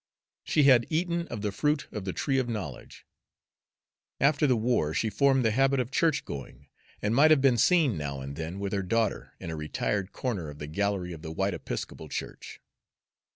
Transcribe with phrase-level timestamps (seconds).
[0.43, 3.05] She had eaten of the fruit of the Tree of Knowledge.
[4.19, 6.69] After the war she formed the habit of church going,
[7.03, 10.49] and might have been seen now and then, with her daughter, in a retired corner
[10.49, 12.59] of the gallery of the white Episcopal church.